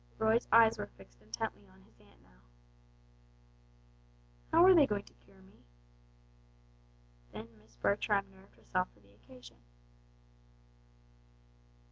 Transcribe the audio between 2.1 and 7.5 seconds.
now. "How are they going to cure me?" Then